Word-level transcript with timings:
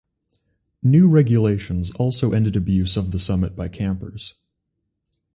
New 0.81 1.07
regulations 1.07 1.91
also 1.91 2.31
ended 2.31 2.55
abuse 2.55 2.97
of 2.97 3.11
the 3.11 3.19
summit 3.19 3.55
by 3.55 3.67
campers. 3.67 4.33